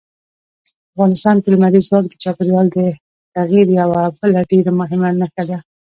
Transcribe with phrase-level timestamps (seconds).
[0.93, 2.77] افغانستان کې لمریز ځواک د چاپېریال د
[3.35, 5.57] تغیر یوه بله ډېره مهمه نښه ده.